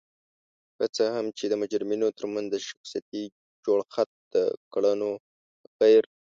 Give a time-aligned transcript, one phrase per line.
[0.77, 3.23] که څه هم چې د مجرمینو ترمنځ د شخصیتي
[3.65, 4.35] جوړخت د
[4.73, 5.11] کړنو
[5.79, 6.03] غیر